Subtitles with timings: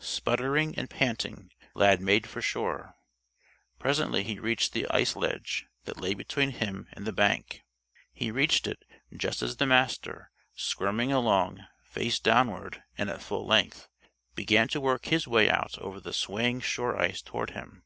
[0.00, 2.96] Sputtering and panting, Lad made for shore.
[3.78, 7.62] Presently he reached the ice ledge that lay between him and the bank.
[8.12, 8.84] He reached it
[9.16, 13.86] just as the Master, squirming along, face downward and at full length,
[14.34, 17.84] began to work his way out over the swaying shore ice toward him.